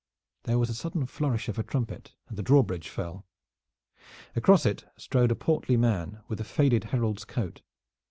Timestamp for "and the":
2.27-2.41